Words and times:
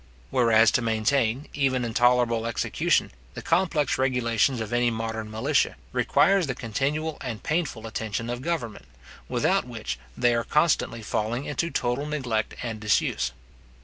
Whereas 0.31 0.71
to 0.71 0.81
maintain, 0.81 1.47
even 1.53 1.85
in 1.85 1.93
tolerable 1.93 2.47
execution, 2.47 3.11
the 3.35 3.43
complex 3.43 3.99
regulations 3.99 4.59
of 4.59 4.73
any 4.73 4.89
modern 4.89 5.29
militia, 5.29 5.75
requires 5.91 6.47
the 6.47 6.55
continual 6.55 7.19
and 7.21 7.43
painful 7.43 7.85
attention 7.85 8.27
of 8.27 8.41
government, 8.41 8.85
without 9.29 9.65
which 9.67 9.99
they 10.17 10.33
are 10.33 10.43
constantly 10.43 11.03
falling 11.03 11.45
into 11.45 11.69
total 11.69 12.07
neglect 12.07 12.55
and 12.63 12.79
disuse. 12.79 13.31